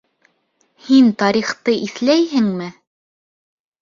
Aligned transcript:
Һин 0.85 1.11
тарихты 1.23 1.75
иҫләйһеңме? 1.89 2.73